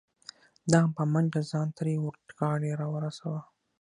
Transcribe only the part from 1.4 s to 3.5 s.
ځان تر وردغاړې را ورسو.